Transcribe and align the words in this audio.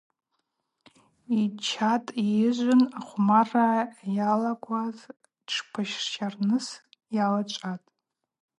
Йчатӏ-йыжвын 1.39 2.81
ахъвмарра 2.99 3.69
йалакваз 4.17 4.97
тшпсырщарныс 5.45 6.67
йалачӏватӏ. 7.15 7.87